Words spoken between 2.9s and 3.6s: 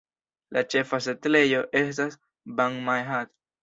Mae Hat.